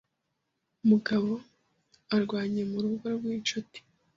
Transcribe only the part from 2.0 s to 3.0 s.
aryamye mu